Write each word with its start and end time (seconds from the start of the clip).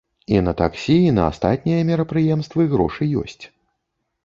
І 0.35 0.39
на 0.45 0.53
таксі, 0.61 0.95
і 1.09 1.11
на 1.17 1.23
астатнія 1.33 1.85
мерапрыемствы 1.91 2.61
грошы 2.75 3.13
ёсць. 3.23 3.41